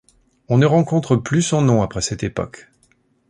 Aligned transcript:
On 0.49 0.57
ne 0.57 0.65
rencontre 0.65 1.15
plus 1.15 1.43
son 1.43 1.61
nom 1.61 1.83
après 1.83 2.01
cette 2.01 2.23
époque. 2.23 2.65